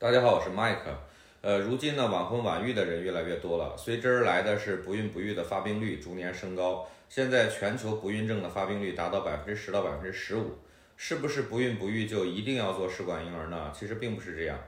[0.00, 0.78] 大家好，我是 Mike。
[1.42, 6.88] 呃，如今呢，晚婚晚育的人越来越多了，随之而来的是不孕不育的发病率逐年升高。
[7.10, 10.56] 现在全球不孕症的发病率达到百分之十到百分之十五。
[10.96, 13.70] 是不是不孕不育就一定要做试管婴儿呢？
[13.78, 14.58] 其实并不是这样。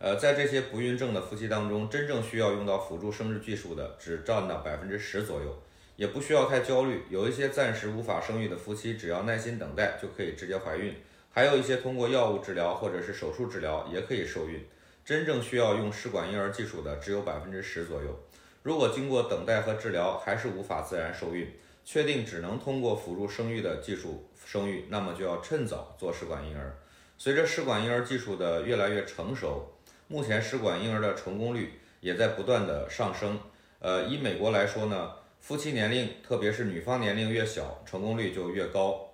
[0.00, 5.56] 呃，在这些不孕症的夫妻当中，真正需要用到辅助生殖技术的只占到百分之十左右，
[5.94, 7.04] 也不需要太焦虑。
[7.08, 10.92] 有一些暂时无法生育的夫妻，只要耐心等待就可以直接怀孕。
[11.32, 14.60] 还有一些通过药物治疗或者是手术治疗也可以受孕。
[15.10, 18.16] 真正需要用试管婴儿技术的只有百分之十左右。
[18.62, 21.52] 如果经过等待和治疗还是无法自然受孕，
[21.84, 26.78] 确定只能通过辅助生育的技术生育，那么就要趁早做试管婴儿。
[27.18, 29.68] 随着试管婴儿技术的越来越成熟，
[30.06, 33.36] 目前试管婴儿的成功率也在不断的上升。
[33.80, 39.10] 呃，以美国来说呢，夫妻年龄，特别是女方年龄越小，成功率就越高。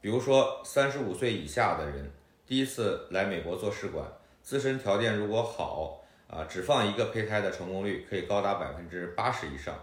[0.00, 2.10] 比如说，三十五岁以下的人
[2.46, 4.10] 第一次来美国做试管。
[4.46, 9.76] 自身条件如果好啊，只放一个胚胎的成功率可以高达百分之八十以上。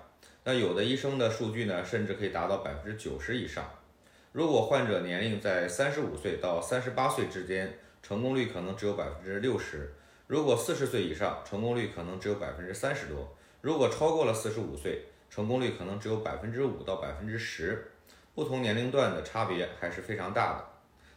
[0.45, 3.70] 那有的医生的数据呢，甚至可以达到百分之九十以上。
[4.31, 9.80] 如果患者年龄在三十五岁到三十八岁之间，成功率可能只有百分之六十；
[10.28, 13.17] 如果四十岁以上，成功率可能只有百分之三十多；
[13.59, 17.92] 如果超过了四十五岁，成功率可能只有百分之五到百分之十。
[18.33, 20.66] 不同年龄段的差别还是非常大的。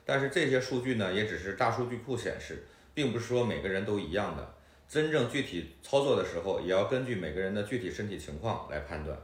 [0.05, 2.65] 但是这些数据呢，也只是大数据库显示。
[2.97, 4.55] 并不是说每个人都一样的，
[4.89, 9.15] 真正具体操作的时候，也要根据每个人的具体身体情况来判断。